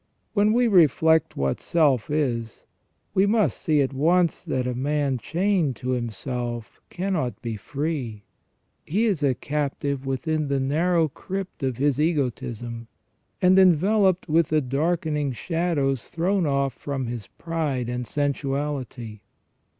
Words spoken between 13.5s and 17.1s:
enveloped with the darken ing shadows thrown off from